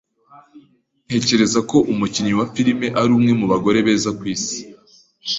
Ntekereza 1.05 1.59
ko 1.69 1.77
umukinnyi 1.91 2.33
wa 2.39 2.45
filime 2.53 2.87
ari 3.01 3.11
umwe 3.17 3.31
mu 3.39 3.45
bagore 3.51 3.79
beza 3.87 4.09
ku 4.17 4.23
isi. 4.35 4.57